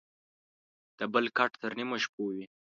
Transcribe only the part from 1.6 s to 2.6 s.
تر نيمو شپو وى.